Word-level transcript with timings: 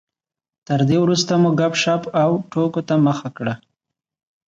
تر 0.67 0.79
دې 0.89 0.97
وروسته 1.01 1.33
مو 1.41 1.49
ګپ 1.59 1.73
شپ 1.83 2.01
او 2.21 2.31
ټوکو 2.51 2.81
ته 2.87 2.95
مخه 3.07 3.29
کړه. 3.37 3.53